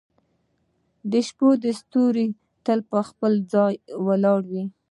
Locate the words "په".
2.91-2.99